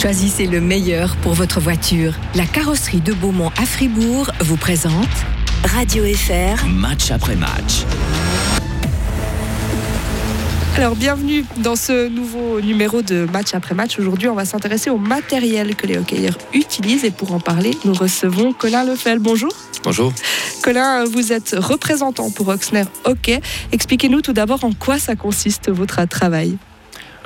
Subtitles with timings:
[0.00, 2.14] Choisissez le meilleur pour votre voiture.
[2.34, 4.94] La carrosserie de Beaumont à Fribourg vous présente
[5.62, 6.66] Radio FR.
[6.66, 7.84] Match après match.
[10.74, 13.98] Alors bienvenue dans ce nouveau numéro de match après match.
[13.98, 17.92] Aujourd'hui, on va s'intéresser au matériel que les hockeyeurs utilisent et pour en parler, nous
[17.92, 19.18] recevons Colin Lefel.
[19.18, 19.52] Bonjour.
[19.84, 20.14] Bonjour.
[20.62, 23.42] Colin, vous êtes représentant pour Oxner Hockey.
[23.70, 26.56] Expliquez-nous tout d'abord en quoi ça consiste votre travail.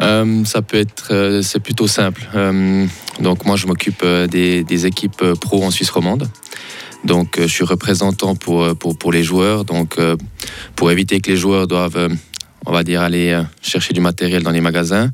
[0.01, 2.29] Euh, ça peut être, euh, c'est plutôt simple.
[2.35, 2.87] Euh,
[3.21, 6.29] donc moi, je m'occupe des, équipes pro en Suisse romande.
[7.05, 9.65] Donc je suis représentant pour, pour, pour les joueurs.
[9.65, 9.99] Donc
[10.75, 12.09] pour éviter que les joueurs doivent
[12.67, 15.11] on va dire, aller chercher du matériel dans les magasins.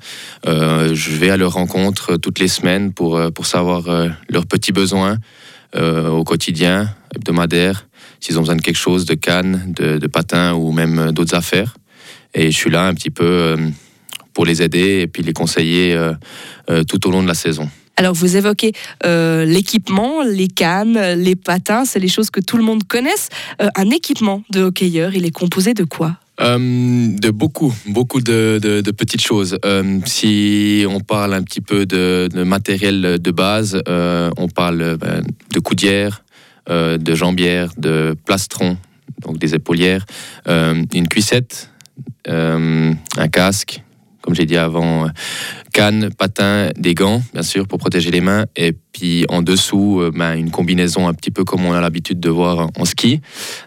[0.47, 3.83] je vais à leur rencontre toutes les semaines pour, pour savoir
[4.29, 5.19] leurs petits besoins
[5.77, 7.89] au quotidien, hebdomadaire,
[8.21, 11.75] s'ils ont besoin de quelque chose, de cannes, de, de patins ou même d'autres affaires.
[12.35, 13.57] Et je suis là un petit peu
[14.35, 16.13] pour les aider et puis les conseiller euh,
[16.71, 17.69] euh, tout au long de la saison.
[17.97, 18.73] Alors vous évoquez
[19.05, 23.29] euh, l'équipement, les cannes, les patins, c'est les choses que tout le monde connaisse.
[23.59, 26.17] un équipement de hockeyeur, il est composé de quoi?
[26.39, 29.59] De beaucoup, beaucoup de, petites choses.
[30.07, 35.23] si on parle un petit peu de, matériel de base, on parle ben,
[35.53, 36.25] de coudières,
[36.71, 38.79] de jambières, de plastrons,
[39.21, 40.07] donc des épaulières,
[40.47, 41.71] une cuissette,
[42.27, 43.83] un casque,
[44.23, 45.09] comme j'ai dit avant, euh,
[45.73, 48.47] canne, patin, des gants, bien sûr, pour protéger les mains.
[48.57, 52.21] Et puis en dessous, euh, ben, une combinaison un petit peu comme on a l'habitude
[52.21, 53.21] de voir en ski,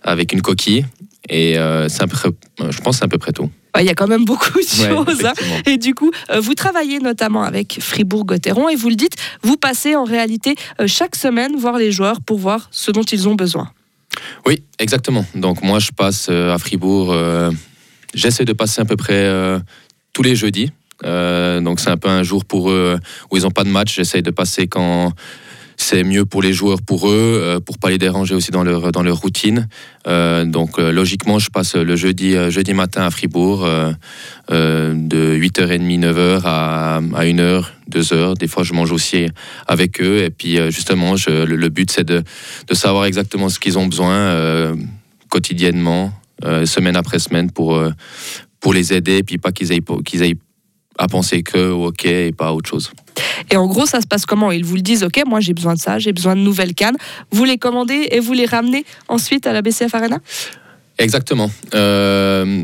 [0.03, 0.85] avec une coquille.
[1.29, 3.49] Et euh, c'est je pense c'est à peu près tout.
[3.79, 5.25] Il y a quand même beaucoup de choses.
[5.25, 5.33] Hein.
[5.65, 10.03] Et du coup, vous travaillez notamment avec Fribourg-Gotteron et vous le dites, vous passez en
[10.03, 13.71] réalité chaque semaine voir les joueurs pour voir ce dont ils ont besoin.
[14.45, 15.25] Oui, exactement.
[15.33, 17.15] Donc moi, je passe à Fribourg.
[18.13, 19.59] J'essaie de passer à peu près
[20.13, 20.71] tous les jeudis.
[21.05, 22.97] Euh, donc c'est un peu un jour pour eux
[23.31, 23.95] où ils n'ont pas de match.
[23.95, 25.11] J'essaye de passer quand
[25.75, 28.91] c'est mieux pour les joueurs, pour eux, euh, pour pas les déranger aussi dans leur,
[28.91, 29.67] dans leur routine.
[30.07, 33.67] Euh, donc logiquement, je passe le jeudi, jeudi matin à Fribourg
[34.49, 38.37] de 8h30, 9h à, à 1h, 2h.
[38.37, 39.25] Des fois, je mange aussi
[39.67, 40.19] avec eux.
[40.19, 42.23] Et puis justement, je, le, but, c'est de,
[42.67, 44.75] de, savoir exactement ce qu'ils ont besoin
[45.29, 46.13] quotidiennement,
[46.65, 47.81] semaine après semaine, pour,
[48.63, 50.37] pour les aider, et puis pas qu'ils aient, qu'ils aient
[50.97, 52.91] à penser que au hockey et pas à autre chose.
[53.51, 54.51] Et en gros, ça se passe comment?
[54.51, 56.95] Ils vous le disent, ok, moi j'ai besoin de ça, j'ai besoin de nouvelles cannes.
[57.31, 60.19] Vous les commandez et vous les ramenez ensuite à la BCF Arena?
[60.97, 61.51] Exactement.
[61.75, 62.63] Euh,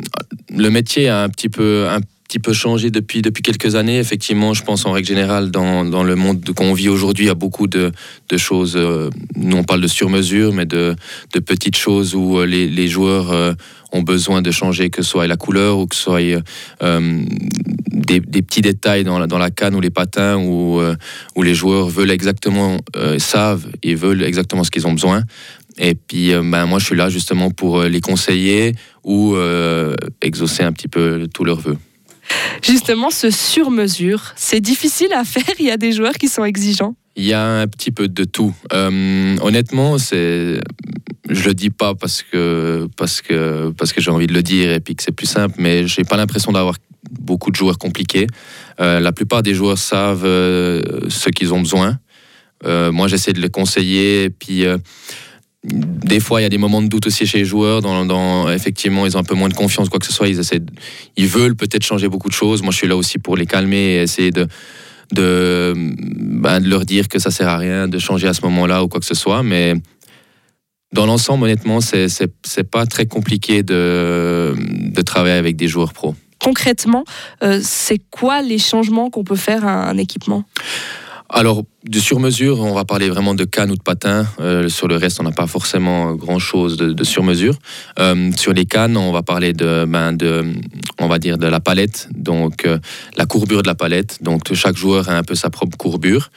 [0.56, 2.00] le métier a un petit peu, un
[2.30, 3.98] petit peu changé depuis, depuis quelques années.
[4.00, 7.32] Effectivement, je pense en règle générale, dans, dans le monde qu'on vit aujourd'hui, il y
[7.32, 7.92] a beaucoup de,
[8.30, 8.76] de choses.
[8.78, 10.96] Euh, nous, on parle de sur-mesure, mais de,
[11.34, 13.56] de, petites choses où euh, les, les joueurs
[13.92, 16.22] ont besoin de changer, que ce soit la couleur ou que ce soit
[16.84, 17.24] euh,
[17.92, 20.96] des, petits détails dans la, canne ou les patins où, euh,
[21.36, 25.24] où les joueurs veulent exactement, euh, savent et veulent exactement ce qu'ils ont besoin.
[25.78, 29.38] Et puis, ben, moi, je suis là justement pour les conseiller ou
[30.22, 31.78] exaucer un petit peu tous leurs vœux.
[32.62, 35.56] Justement, ce sur-mesure, c'est difficile à faire.
[35.58, 36.96] Il y a des joueurs qui sont exigeants.
[37.16, 38.56] Il y a un petit peu de tout.
[38.72, 40.60] honnêtement, c'est
[41.30, 44.72] je le dis pas parce que parce que parce que j'ai envie de le dire
[44.72, 46.76] et puis que c'est plus simple, mais j'ai pas l'impression d'avoir
[47.12, 48.28] beaucoup de joueurs compliqués.
[48.80, 52.00] Euh, la plupart des joueurs savent euh, ce qu'ils ont besoin.
[52.66, 54.66] Euh, moi, j'essaie de les conseiller puis.
[55.64, 57.82] des fois, il y a des moments de doute aussi chez les joueurs.
[57.82, 60.28] Dans, effectivement, ils ont un peu moins de confiance, quoi que ce soit.
[60.28, 60.62] Ils, essaient
[61.16, 62.62] ils veulent peut-être changer beaucoup de choses.
[62.62, 64.48] Moi, je suis là aussi pour les calmer et essayer de,
[65.14, 68.84] de, ben, de leur dire que ça sert à rien de changer à ce moment-là
[68.84, 69.44] ou quoi que ce soit.
[69.44, 69.74] Mais
[70.94, 76.16] dans l'ensemble, honnêtement, c'est pas très compliqué de, de travailler avec des joueurs pros.
[76.42, 77.04] Concrètement,
[77.44, 80.46] euh, c'est quoi les changements qu'on peut faire à un équipement?
[81.32, 84.26] Alors, de sur-mesure, on va parler vraiment de cannes ou de patins.
[84.40, 87.56] Euh, sur le reste, on n'a pas forcément grand-chose de, sur-mesure.
[88.00, 90.44] Euh, sur les cannes, on va parler de, ben, de,
[91.00, 92.68] on va dire de la palette, donc
[93.16, 94.24] la courbure de la palette.
[94.24, 96.32] Donc, chaque joueur a un peu sa propre courbure.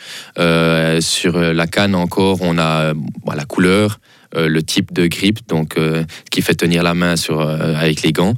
[1.00, 2.92] sur la canne encore, on a
[3.34, 7.40] la couleur, euh, le type de grip, donc euh, qui fait tenir la main sur,
[7.40, 8.34] euh, avec les gants.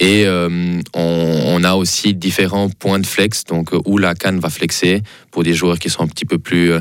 [0.00, 0.26] Et
[0.94, 5.02] on, a aussi différents points de flex, donc où la canne va flexer
[5.32, 6.72] pour des joueurs qui sont un petit peu plus,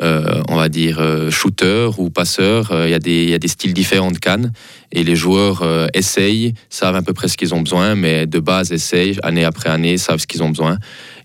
[0.00, 2.72] on va dire, shooters ou passeurs.
[2.86, 4.52] Il y, a des, y a des styles différents de cannes
[4.90, 8.72] et les joueurs essayent, savent à peu près ce qu'ils ont besoin, mais de base
[8.72, 10.78] essayent, année après année, savent ce qu'ils ont besoin.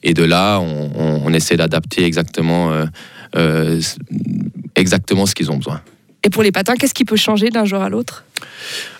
[0.03, 2.73] Et de là, on, on essaie d'adapter exactement,
[4.75, 5.81] exactement ce qu'ils ont besoin.
[6.23, 8.25] Et pour les patins, qu'est-ce qui peut changer d'un jour à l'autre?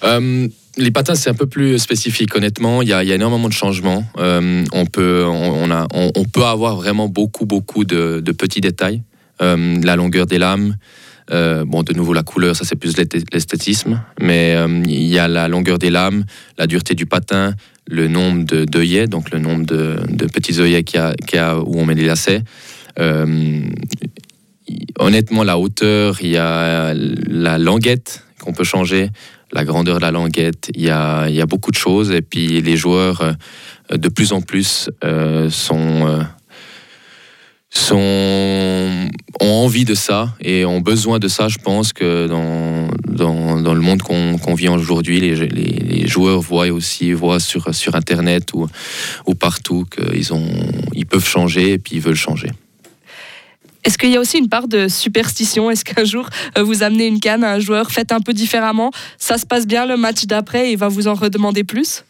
[0.04, 0.48] Euh,
[0.78, 2.82] les patins, c'est un peu plus spécifique, honnêtement.
[2.82, 4.06] Il y a, énormément de changements.
[4.16, 9.02] on, peut, on, a, on, peut avoir vraiment beaucoup, beaucoup de, petits détails.
[9.40, 10.78] la longueur des lames,
[11.30, 14.56] bon, de nouveau, la couleur, ça c'est plus l'esthétisme, mais
[14.86, 16.24] il y a la longueur des lames,
[16.58, 17.56] la dureté du patin,
[17.90, 21.02] le nombre d'œillets, donc le nombre de, petits œillets qu'il
[21.34, 22.44] y, a, où on met les lacets.
[24.70, 29.10] Euh, honnêtement, la hauteur, il y a la languette qu'on peut changer,
[29.52, 32.12] la grandeur de la languette, il y a, beaucoup de choses.
[32.12, 36.26] Et puis les joueurs, euh, de plus en plus, euh, sont
[37.70, 39.10] sont,
[39.42, 41.48] ont envie de ça et ont besoin de ça.
[41.48, 42.88] Je pense que dans,
[43.62, 48.68] dans, le monde qu'on vit aujourd'hui, les, joueurs voient aussi voient sur, sur Internet ou,
[49.26, 50.30] ou partout qu'ils
[50.94, 52.50] ils peuvent changer et puis ils veulent changer.
[53.88, 55.72] Est-ce qu'il y a aussi une part de superstition?
[55.72, 58.92] Est-ce qu'un jour euh, vous amenez une canne à un joueur, faites un peu différemment,
[59.18, 62.04] ça se passe bien le match d'après et il va vous en redemander plus?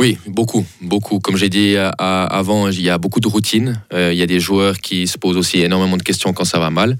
[0.00, 1.20] Oui, beaucoup, beaucoup.
[1.20, 3.80] Comme j'ai dit euh, avant, il y a beaucoup de routines.
[3.92, 6.58] Euh, il y a des joueurs qui se posent aussi énormément de questions quand ça
[6.58, 6.98] va mal,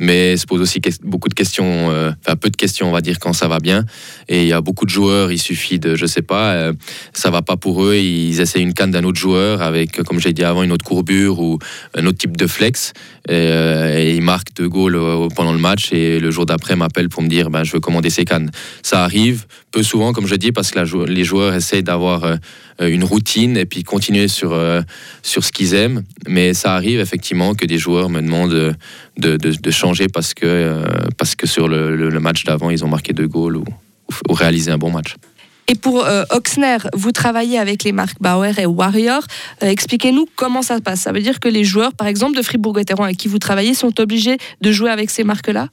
[0.00, 3.20] mais se posent aussi beaucoup de questions, euh, enfin peu de questions, on va dire,
[3.20, 3.84] quand ça va bien.
[4.28, 6.72] Et il y a beaucoup de joueurs, il suffit de, je sais pas,
[7.12, 10.32] ça va pas pour eux, ils essaient une canne d'un autre joueur avec, comme j'ai
[10.32, 11.60] dit avant, une autre courbure ou
[11.94, 12.92] un autre type de flex.
[13.28, 17.28] Et, ils marquent deux goals pendant le match et le jour d'après m'appellent pour me
[17.28, 18.50] dire, ben, je veux commander ces cannes.
[18.82, 22.31] Ça arrive peu souvent, comme je dis, parce que les joueurs essaient d'avoir
[22.80, 24.82] euh, une routine et puis continuer sur, euh,
[25.22, 26.02] sur ce qu'ils aiment.
[26.26, 28.74] Mais ça arrive effectivement que des joueurs me demandent
[29.16, 30.84] de, changer parce que, euh,
[31.16, 33.64] parce que sur le, match d'avant, ils ont marqué deux goals ou,
[34.30, 35.16] réalisé un bon match.
[35.68, 39.22] Et pour Oxner, vous travaillez avec les marques Bauer et Warrior.
[39.60, 41.00] Expliquez-nous comment ça se passe.
[41.00, 43.98] Ça veut dire que les joueurs, par exemple, de Fribourg-Gotteron avec qui vous travaillez, sont
[44.00, 45.68] obligés de jouer avec ces marques-là?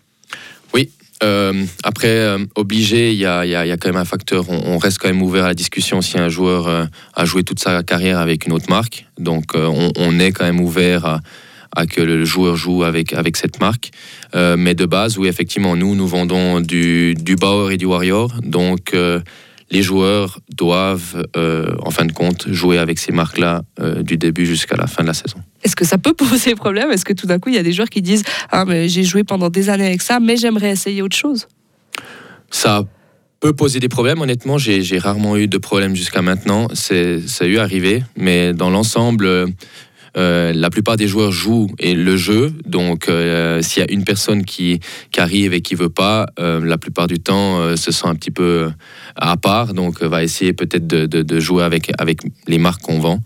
[1.21, 4.49] Euh, après, euh, obligé, il y a, quand même un facteur.
[4.49, 7.59] On, reste quand même ouvert à la discussion si un joueur euh, a joué toute
[7.59, 9.05] sa carrière avec une autre marque.
[9.17, 11.19] Donc, on, est quand même ouvert à,
[11.75, 13.91] à, que le joueur joue avec, avec cette marque.
[14.33, 18.33] mais de base, oui, effectivement, nous, nous vendons du, du Bauer et du Warrior.
[18.41, 18.95] Donc,
[19.71, 23.61] les joueurs doivent, en fin de compte, jouer avec ces marques-là
[24.01, 25.39] du début jusqu'à la fin de la saison.
[25.63, 26.91] Est-ce que ça peut poser problème?
[26.91, 29.03] Est-ce que tout d'un coup, il y a des joueurs qui disent Ah, mais j'ai
[29.03, 31.47] joué pendant des années avec ça, mais j'aimerais essayer autre chose?
[32.51, 32.83] Ça
[33.39, 34.21] peut poser des problèmes.
[34.21, 36.67] Honnêtement, j'ai rarement eu de problèmes jusqu'à maintenant.
[36.73, 39.47] Ça a eu arrivé, mais dans l'ensemble,
[40.17, 42.53] euh, la plupart des joueurs jouent et le jeu.
[42.65, 44.79] Donc, euh, s'il y a une personne qui,
[45.17, 48.71] arrive et qui veut pas, euh, la plupart du temps, se sent un petit peu
[49.15, 49.73] à part.
[49.73, 53.19] Donc, va essayer peut-être de, jouer avec, avec les marques qu'on vend.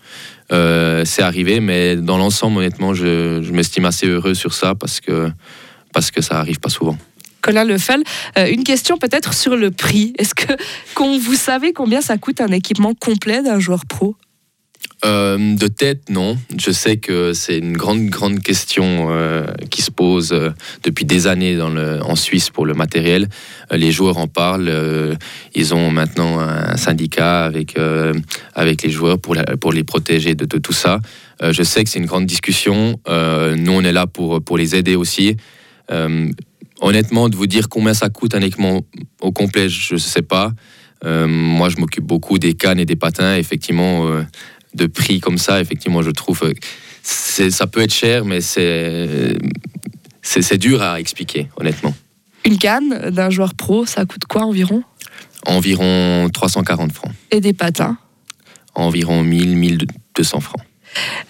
[0.49, 5.29] C'est arrivé, mais dans l'ensemble, honnêtement, je, m'estime assez heureux sur ça parce que,
[5.93, 6.97] parce que ça arrive pas souvent.
[7.41, 8.03] Colin Lefel,
[8.37, 10.13] une question peut-être sur le prix.
[10.17, 10.53] Est-ce que
[11.19, 14.15] vous savez combien ça coûte un équipement complet d'un joueur pro?
[15.05, 16.37] Euh, de tête, non.
[16.57, 20.51] Je sais que c'est une grande, grande question euh, qui se pose euh,
[20.83, 23.27] depuis des années en Suisse pour le matériel.
[23.71, 24.71] les joueurs en parlent.
[25.55, 27.75] ils ont maintenant un syndicat avec,
[28.53, 30.99] avec les joueurs pour, pour les protéger de, tout ça.
[31.41, 32.99] je sais que c'est une grande discussion.
[33.07, 35.37] nous, on est là pour, pour les aider aussi.
[36.81, 38.81] honnêtement, de vous dire combien ça coûte un équipement
[39.21, 40.51] au complet, je ne sais pas.
[41.03, 43.35] moi, je m'occupe beaucoup des cannes et des patins.
[43.35, 44.23] Effectivement,
[44.73, 46.53] de prix comme ça, effectivement, je trouve euh,
[47.03, 49.37] ça peut être cher, mais c'est
[50.21, 51.93] c'est dur à expliquer, honnêtement.
[52.45, 54.83] Une canne d'un joueur pro, ça coûte quoi environ?
[55.45, 57.11] Environ 340 francs.
[57.31, 57.97] Et des patins
[58.75, 60.63] Environ 1000, 1200 francs.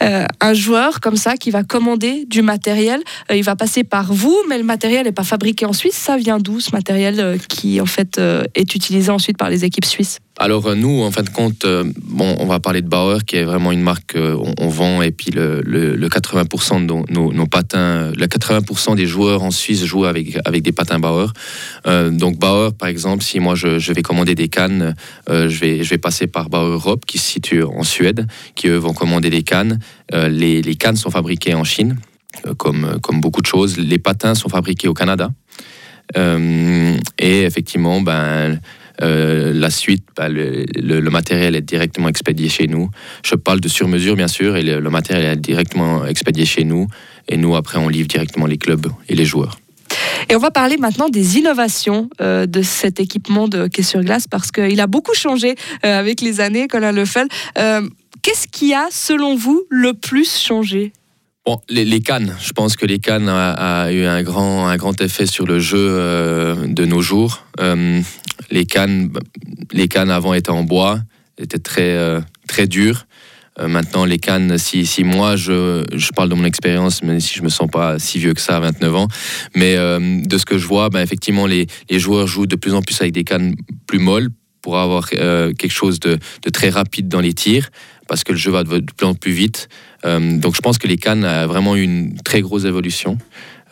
[0.01, 4.11] Euh, un joueur comme ça qui va commander du matériel, euh, il va passer par
[4.13, 5.95] vous, mais le matériel n'est pas fabriqué en Suisse.
[5.95, 8.19] Ça vient d'où ce matériel euh, qui en fait
[8.55, 10.19] est utilisé ensuite par les équipes suisses?
[10.43, 11.65] Alors nous, en fin de compte,
[12.01, 15.11] bon, on va parler de Bauer, qui est vraiment une marque qu'on on vend, et
[15.11, 15.61] puis le,
[15.97, 21.31] 80% de nos, patins, le 80% des joueurs en Suisse jouent avec, des patins Bauer.
[21.85, 24.95] donc Bauer, par exemple, si moi je, vais commander des cannes,
[25.29, 29.29] je, vais, passer par Bauer Europe, qui se situe en Suède, qui eux vont commander
[29.29, 29.79] des cannes
[30.13, 31.97] euh, les, cannes sont fabriquées en Chine,
[32.45, 33.77] euh, comme, comme beaucoup de choses.
[33.77, 35.29] Les patins sont fabriqués au Canada.
[36.17, 38.59] Euh, et effectivement, ben,
[38.99, 42.89] la suite, ben, le, matériel est directement expédié chez nous.
[43.23, 46.87] Je parle de sur-mesure, bien sûr, et le, matériel est directement expédié chez nous.
[47.27, 49.57] Et nous, après, on livre directement les clubs et les joueurs.
[50.29, 54.51] Et on va parler maintenant des innovations de cet équipement de quai sur glace parce
[54.51, 57.27] qu'il a beaucoup changé avec les années, Colin Lefel.
[58.23, 60.93] Qu'est-ce qui a, selon vous, le plus changé?
[61.45, 65.25] Bon, les, cannes, je pense que les cannes a, eu un grand, un grand effet
[65.25, 65.87] sur le jeu
[66.67, 67.45] de nos jours.
[68.49, 69.11] les cannes,
[69.73, 70.99] les cannes avant étaient en bois,
[71.37, 73.05] étaient très, très dures.
[73.59, 77.43] Euh, maintenant, les cannes, si, moi, je, je, parle de mon expérience, même si je
[77.43, 79.07] me sens pas si vieux que ça, à 29 ans,
[79.55, 82.73] mais euh, de ce que je vois, ben, effectivement, les, les, joueurs jouent de plus
[82.73, 84.29] en plus avec des cannes plus molles
[84.61, 87.69] pour avoir euh, quelque chose de, de, très rapide dans les tirs,
[88.07, 89.69] parce que le jeu va de plus en plus vite.
[90.03, 93.17] donc je pense que les cannes a vraiment eu une très grosse évolution.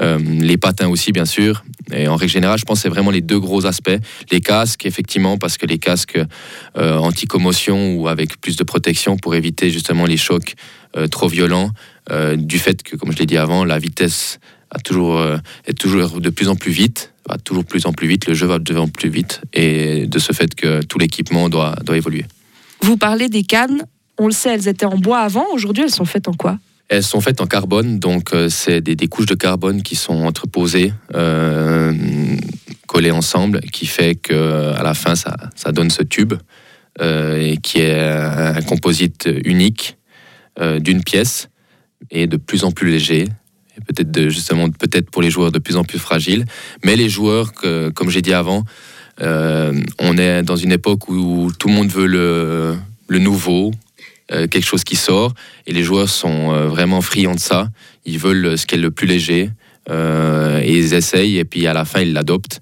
[0.02, 1.64] Euh, les patins aussi, bien sûr.
[1.94, 3.98] Et en règle générale, je pense que c'est vraiment les deux gros aspects.
[4.32, 6.20] Les casques, effectivement, parce que les casques
[6.78, 10.56] euh, anti-commotion ou avec plus de protection pour éviter justement les chocs
[10.98, 11.72] euh, trop violents,
[12.36, 14.40] du fait que, comme je l'ai dit avant, la vitesse
[14.76, 18.48] est toujours de plus en plus vite, va toujours plus en plus vite, le jeu
[18.48, 21.96] va de plus en plus vite, et de ce fait que tout l'équipement doit, doit
[21.96, 22.26] évoluer.
[22.82, 23.86] Vous parlez des cannes,
[24.22, 26.60] on le sait, elles étaient en bois avant, aujourd'hui elles sont faites en quoi?
[26.90, 30.94] Elles sont faites en carbone, donc euh, c'est des, couches de carbone qui sont entreposées,
[31.16, 31.92] euh,
[32.86, 35.34] collées ensemble, qui fait que à la fin ça,
[35.72, 36.34] donne ce tube
[37.02, 39.98] euh, et qui est un, composite unique
[40.80, 41.50] d'une pièce
[42.12, 43.24] et de plus en plus léger.
[43.78, 46.46] Et peut-être justement peut-être pour les joueurs de plus en plus fragiles,
[46.84, 48.66] mais les joueurs, comme j'ai dit avant,
[49.20, 53.72] on est dans une époque où, tout le monde veut le nouveau,
[54.32, 55.34] euh, quelque chose qui sort.
[55.68, 57.70] Et les joueurs sont euh, vraiment friands de ça.
[58.06, 59.50] Ils veulent ce qui est le plus léger.
[59.90, 61.38] Euh, et ils essayent.
[61.38, 62.62] Et puis à la fin, ils l'adoptent.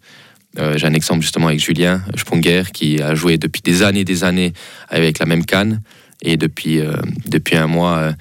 [0.76, 4.52] J'ai un exemple justement avec Julien Sponger qui a joué depuis des années des années
[4.90, 5.82] avec la même canne.
[6.22, 6.82] Et depuis,
[7.28, 8.12] depuis un mois,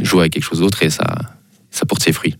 [0.00, 1.04] joue avec quelque chose d'autre et ça,
[1.70, 2.34] ça porte ses fruits.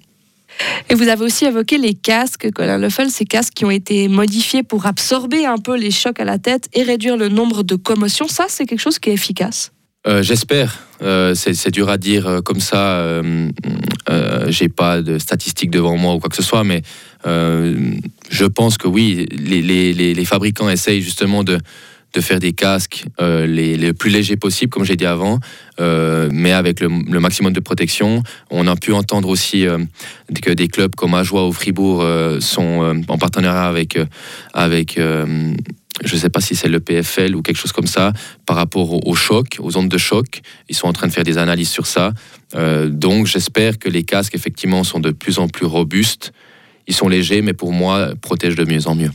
[0.88, 4.62] Et vous avez aussi évoqué les casques, Colin Leffel, ces casques qui ont été modifiés
[4.62, 8.26] pour absorber un peu les chocs à la tête et réduire le nombre de commotions.
[8.26, 9.72] Ça, c'est quelque chose qui est efficace?
[10.06, 10.78] Euh, j'espère.
[11.02, 13.22] Euh, c'est dur à dire euh, comme ça.
[14.48, 16.82] J'ai pas de statistiques devant moi ou quoi que ce soit, mais
[17.24, 21.58] je pense que oui, les, fabricants essayent justement de,
[22.20, 25.38] faire des casques les, plus légers possibles, comme j'ai dit avant,
[25.78, 26.88] mais avec le,
[27.20, 28.22] maximum de protection.
[28.50, 29.66] On a pu entendre aussi
[30.42, 32.04] que des clubs comme Ajoie ou Fribourg
[32.40, 33.68] sont en partenariat
[34.52, 34.98] avec
[36.04, 38.12] je ne sais pas si c'est le PFL ou quelque chose comme ça,
[38.46, 40.40] par rapport au, choc, aux ondes de choc.
[40.68, 42.12] Ils sont en train de faire des analyses sur ça.
[42.54, 46.32] Euh, donc j'espère que les casques, effectivement, sont de plus en plus robustes.
[46.86, 49.10] Ils sont légers, mais pour moi, protègent de mieux en mieux.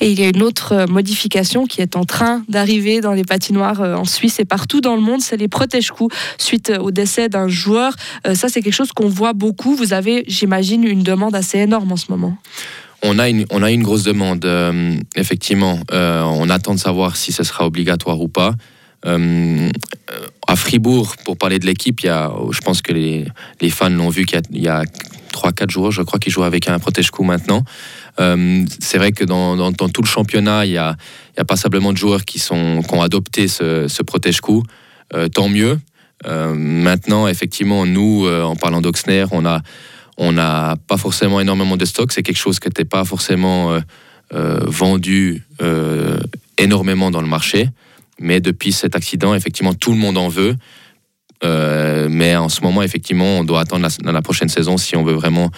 [0.00, 3.22] Et il y a une autre euh, modification qui est en train d'arriver dans les
[3.22, 7.28] patinoires euh, en Suisse et partout dans le monde, c'est les protège-coups suite au décès
[7.28, 7.94] d'un joueur.
[8.34, 9.74] Ça, c'est quelque chose qu'on voit beaucoup.
[9.76, 12.36] Vous avez, j'imagine, une demande assez énorme en ce moment
[13.02, 15.80] on a une, on a une grosse demande, euh, effectivement.
[15.92, 18.54] Euh, on attend de savoir si ce sera obligatoire ou pas.
[19.04, 19.68] Euh,
[20.46, 23.26] à Fribourg, pour parler de l'équipe, je pense que les,
[23.70, 24.84] fans l'ont vu qu'il y a,
[25.32, 27.64] 3-4 jours, je crois, qu'ils jouent avec un protège-coup maintenant.
[28.18, 30.94] c'est vrai que dans, tout le championnat, il y a,
[31.36, 34.62] il y a de joueurs qui, sont, qui ont adopté ce, ce protège-coup.
[35.34, 35.80] tant mieux.
[36.24, 39.62] maintenant, effectivement, nous, en parlant d'Oxner, on a
[40.18, 42.12] on n'a pas forcément énormément de stock.
[42.12, 43.80] C'est quelque chose qui n'était pas forcément euh,
[44.34, 46.18] euh, vendu euh,
[46.58, 47.68] énormément dans le marché.
[48.20, 50.54] Mais depuis cet accident, effectivement, tout le monde en veut.
[51.42, 55.14] mais en ce moment, effectivement, on doit attendre la, la prochaine saison si on veut
[55.14, 55.50] vraiment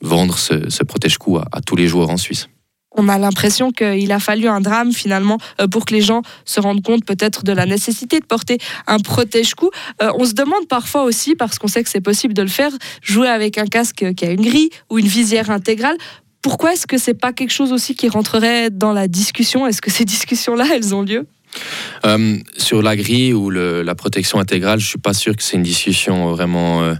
[0.00, 2.48] vendre ce, protège-coup à tous les joueurs en Suisse
[2.96, 6.60] on a l'impression qu'il a fallu un drame finalement euh, pour que les gens se
[6.60, 9.70] rendent compte peut-être de la nécessité de porter un protège-cou.
[10.02, 12.72] Euh, on se demande parfois aussi, parce qu'on sait que c'est possible de le faire,
[13.02, 15.96] jouer avec un casque qui a une grille ou une visière intégrale.
[16.42, 19.66] Pourquoi est-ce que c'est pas quelque chose aussi qui rentrerait dans la discussion?
[19.66, 21.26] Est-ce que ces discussions-là, elles ont lieu?
[22.04, 25.62] Euh, Sur la grille ou la protection intégrale, je suis pas sûr que c'est une
[25.62, 26.94] discussion vraiment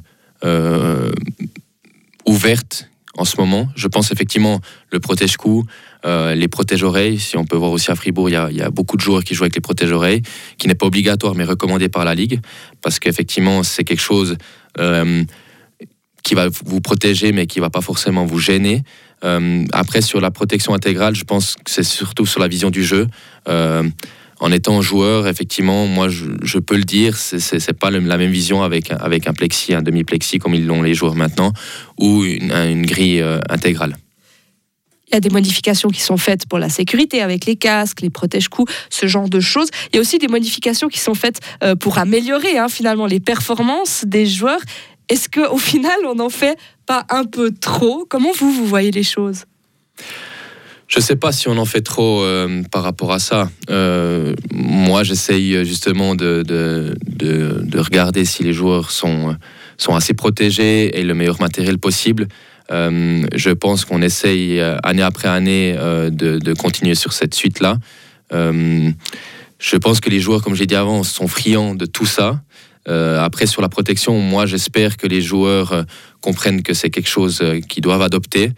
[2.26, 3.68] ouverte en ce moment.
[3.75, 4.61] Je pense effectivement
[4.92, 5.64] le protège-cou,
[6.04, 7.18] euh, les protège-oreilles.
[7.18, 9.44] Si on peut voir aussi à Fribourg, il y, a, beaucoup de joueurs qui jouent
[9.44, 10.23] avec les protège-oreilles,
[10.58, 12.40] qui n'est pas obligatoire mais recommandé par la Ligue,
[12.82, 14.37] parce qu'effectivement c'est quelque chose
[14.78, 15.25] euh,
[16.23, 18.82] qui va vous protéger mais qui va pas forcément vous gêner.
[19.25, 22.85] Euh, après sur la protection intégrale, je pense que c'est surtout sur la vision du
[22.85, 23.08] jeu
[24.40, 28.90] en étant joueur, effectivement, moi, je, peux le dire, c'est pas la même vision avec,
[28.90, 31.52] avec un plexi, un demi-plexi comme ils l'ont les joueurs maintenant,
[31.99, 33.97] ou une, grille euh, intégrale.
[35.09, 38.11] Il y a des modifications qui sont faites pour la sécurité avec les casques, les
[38.11, 39.69] protège-coups, ce genre de choses.
[39.93, 43.21] Il y a aussi des modifications qui sont faites euh, pour améliorer hein, finalement les
[43.21, 44.61] performances des joueurs.
[45.09, 48.05] Est-ce qu'au final, on n'en fait pas un peu trop?
[48.09, 49.45] Comment vous, vous voyez les choses?
[50.88, 53.50] Je ne sais pas si on en fait trop euh, par rapport à ça.
[53.71, 59.37] Euh, moi, j'essaye justement de, de, de, regarder si les joueurs sont,
[59.78, 62.28] sont assez protégés et le meilleur matériel possible.
[62.71, 67.78] Euh, je pense qu'on essaye année après année de, continuer sur cette suite-là.
[68.31, 72.40] je pense que les joueurs, comme j'ai dit avant, sont friands de tout ça.
[72.87, 75.85] après, sur la protection, moi, j'espère que les joueurs
[76.21, 78.52] comprennent que c'est quelque chose qu'ils doivent adopter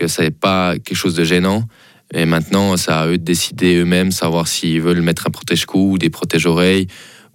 [0.00, 1.64] que ça n'est pas quelque chose de gênant.
[2.12, 5.98] Et maintenant, c'est à eux de décider eux-mêmes, savoir s'ils veulent mettre un protège-cou ou
[5.98, 6.88] des protège-oreilles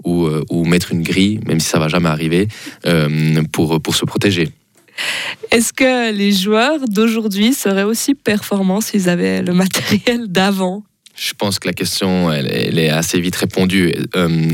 [0.04, 2.48] ou, euh, ou, mettre une grille, même si ça va jamais arriver,
[2.86, 4.50] euh, pour, pour se protéger.
[5.52, 10.84] Est-ce que les joueurs d'aujourd'hui seraient aussi performants s'ils avaient le matériel d'avant?
[11.16, 13.94] Je pense que la question, elle, est assez vite répondue.
[14.16, 14.50] Euh,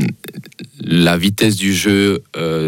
[0.80, 2.22] la vitesse du jeu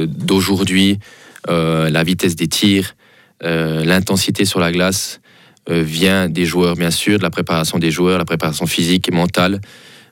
[0.09, 0.99] d'aujourd'hui,
[1.47, 2.97] la vitesse des tirs,
[3.41, 5.21] l'intensité sur la glace,
[5.69, 9.61] vient des joueurs, bien sûr, de la préparation des joueurs, la préparation physique et mentale,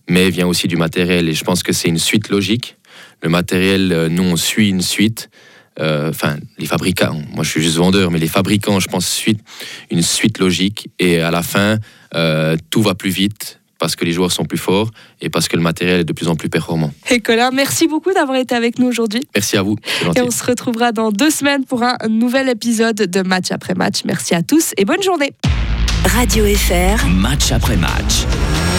[0.09, 1.29] mais vient aussi du matériel.
[1.29, 2.77] Et je pense que c'est une suite logique.
[3.23, 5.31] Le matériel, euh, nous, on suit une suite.
[5.81, 9.41] Euh, enfin, les fabricants, moi je suis juste vendeur, mais les fabricants, je pense, suite,
[9.91, 10.91] une suite logique.
[10.99, 11.79] Et à la fin,
[12.71, 15.63] tout va plus vite, parce que les joueurs sont plus forts et parce que le
[15.63, 16.95] matériel est de plus en plus performant.
[17.11, 19.23] Et Colin, merci beaucoup d'avoir été avec nous aujourd'hui.
[19.35, 19.77] Merci à vous.
[20.15, 24.03] Et on se retrouvera dans deux semaines pour un nouvel épisode de Match après match.
[24.05, 25.33] Merci à tous et bonne journée.
[26.05, 27.09] Radio FR.
[27.09, 28.25] Match après match.